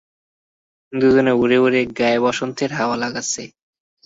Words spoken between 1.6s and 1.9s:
উড়ে